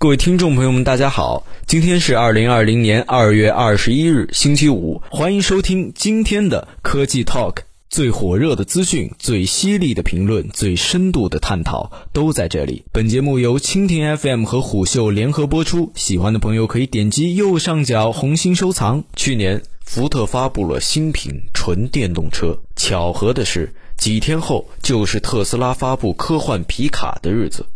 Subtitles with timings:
[0.00, 7.56] 各位听众朋友们，大家好，今天是二零二零年二月二十一日，星期五，欢迎收听今天的科技 Talk，
[7.90, 12.82] 最火热的资讯、最犀利的评论、最深度的探讨都在这里。
[12.92, 19.04] 本节目由蜻蜓 FM 和虎嗅联合播出，喜欢的朋友可以点击右上角红心收藏。
[19.16, 27.66] 去年，福特发布了新品纯电动车，巧合的是，几天后就是特斯拉发布科幻皮卡的日子。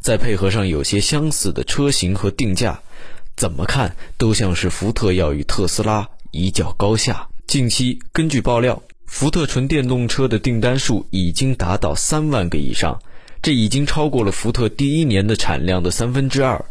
[0.00, 2.80] 再配合上有些相似的车型和定价，
[3.36, 7.28] 怎么看都像是福特要与特斯拉一较高下。
[7.46, 13.00] 近期根据爆料，福特纯电动车的订单数已经达到三万个以上，
[13.42, 16.64] 这已经超过了福特第一年的产量的三分之二。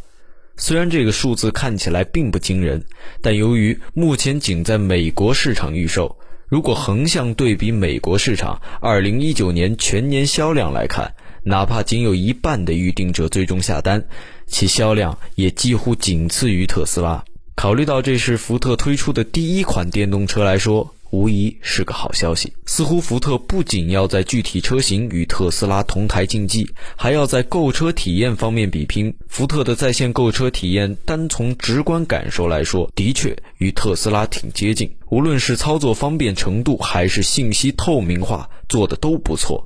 [0.55, 2.83] 虽然这个数字看起来并不惊人，
[3.21, 11.13] 但由于目前仅在美国市场预售，如果横向对比美国市场二零一九年全年销量来看，
[11.47, 14.03] 哪怕仅有一半的预定者最终下单，
[14.47, 17.23] 其销量也几乎仅次于特斯拉。
[17.55, 22.51] 考虑到这是福特推出的第一款电动车来说，无疑是个好消息。
[22.65, 29.15] 似乎福特不仅要在具体车型与特斯拉同台竞技，还要在购车体验方面比拼。
[29.29, 34.91] 福特的在线购车体验，单从直观感受来说，的确与特斯拉挺接近。
[35.07, 39.65] 无论是操作方便程度，还是信息透明化，做的都不错。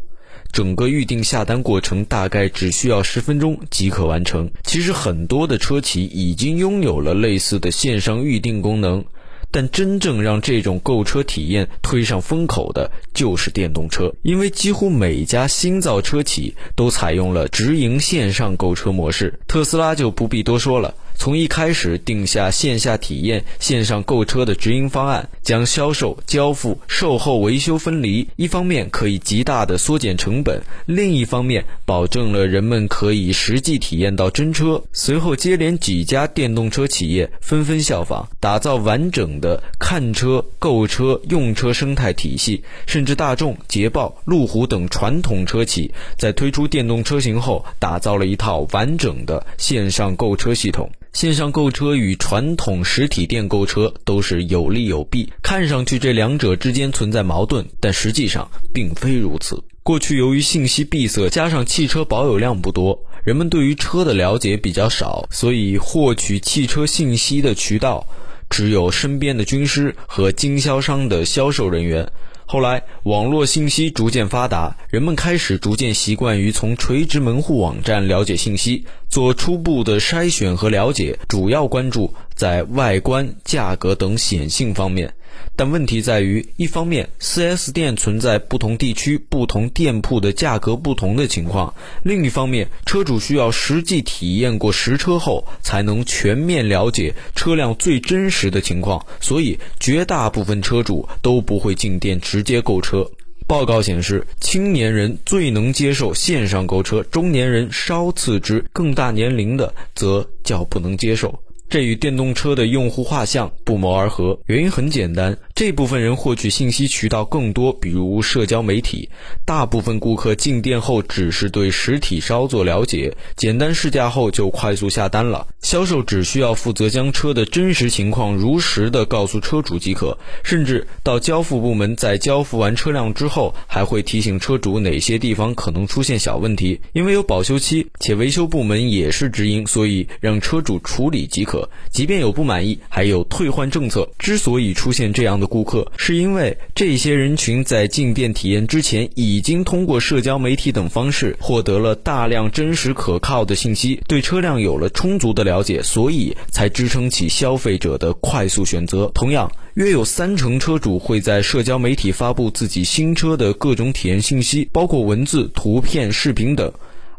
[0.51, 4.51] 整个预定下单过程大概只需要十分钟即可完成。
[4.63, 9.03] 其实很多的车企已经拥有了类似的线上预订功能，
[9.49, 19.39] 但真正让这种购车体验推上风口的就是电动车，因为几乎每家新造车企都采用了直营线上购车模式。
[19.47, 20.95] 特斯拉就不必多说了。
[21.15, 34.83] 从一开始定下线下体验、线上购车的直营方案，将销售、交付、售后维修分离，一方面可以极大的缩减成本，另一方面保证了人们可以实际体验到真车。
[34.93, 50.89] 随后接连几家电动车企业纷纷效仿，打造完整的看车、购车、用车生态体系，甚至大众、捷豹、路虎等传统车企在推出电动车型后，打造了一套完整的线上购车系统。
[51.13, 59.61] 线上购车与传统实体店购车都是有利有弊，看上去这两者之间存在矛盾，但实际上并非如此。
[59.83, 68.07] 过去由于信息闭塞，加上汽车保有量不多，人们对于车的了解比较少，所以获取汽车信息的渠道
[68.49, 72.09] 只有身边的军师和经销商的销售人员。
[72.51, 85.13] 后来，网络信息逐渐发达，人们开始逐渐习惯于从垂直门户网站了解信息，做初步的筛选和了解，主要关注在外观、价格等显性方面。
[85.55, 99.05] 但问题在于，一方面，4S 店存在不同地区、不同店铺的价格不同的情况；另一方面，车主需要实际体验过实车后，才能全面了解车辆最真实的情况。
[99.19, 103.09] 所以，绝大部分车主都不会进店直接购车。
[103.47, 111.37] 报告显示，青年人最能接受线上购车，中年人稍次之，更大年龄的则较不能接受。
[111.71, 114.37] 这与电动车的用户画像不谋而合。
[114.47, 119.07] 原因很简单，这部分人获取信息渠道更多，比如社交媒体。
[119.45, 125.47] 大部分顾客进店后只是对实体稍作了解，简单试驾后就快速下单了。
[125.61, 136.81] 销售只需要负责将车的真实情况如实的告诉车主即可，甚至到交付部门在交付完车辆之后，还会提醒车主哪些地方可能出现小问题。
[136.91, 141.60] 因为有保修期，且维修部门也是直营，所以让车主处理即可。
[141.89, 144.09] 即便有不满意，还有退换政策。
[144.17, 159.11] 之所以出现这样的顾客，是因为这些人群在进店体验之前，已经通过社交媒体等方式获得了大量真实可靠的信息，对车辆有了充足的了解，所以才支撑起消费者的快速选择。
[159.13, 166.71] 同样，约有三成车主会在社交媒体发布自己新车的各种体验信息，包括文字、图片、视频等。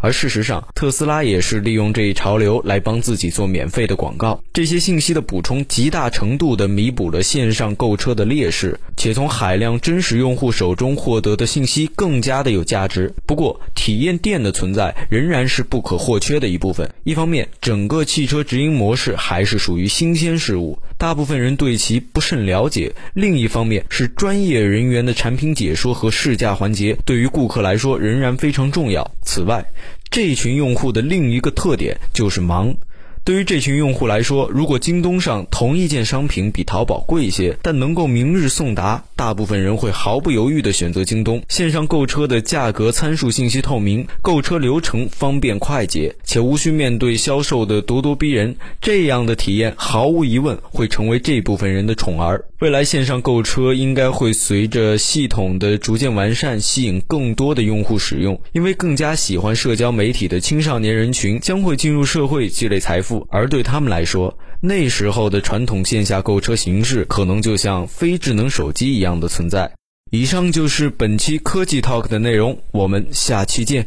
[0.02, 4.42] 而事实上，特斯拉也是利用这一潮流来帮自己做免费的广告。
[4.52, 13.14] 这些信息的补充，极大程度地弥补了线上购车的劣势，且从海量真实用户手中获得的信息更加的有价值。
[13.26, 16.92] 不过，体验店的存在仍然是不可或缺的一部分。
[17.04, 29.08] 一方面，整个汽车直营模式还是属于新鲜事物，大部分人对其不甚了解；另一方面，是专业人员的产品解说和试驾环节对于顾客来说仍然非常重要。
[29.24, 29.64] 此外，
[30.10, 32.74] 这群用户的另一个特点就是忙，
[33.24, 41.40] 对于这群用户来说，如果京东上同一件商品比淘宝贵一些，但能够明日送达，大部分人会毫不犹豫地选择京东。
[41.48, 52.44] 线上购车的价格参数信息透明，购车流程方便快捷，且无需面对销售的咄咄逼人，这样的体验毫无疑问会成为这部分人的宠儿。
[52.58, 69.72] 未来线上购车应该会随着系统的逐渐完善，吸引更多的用户使用，因为更加喜欢社交媒体的青少年人群将会进入社会积累财富，而对他们来说，那时候的传统线下购车形式可能就像非智能手机一样的存在。
[70.10, 73.86] 以上就是本期科技 Talk 的内容，我们下期见。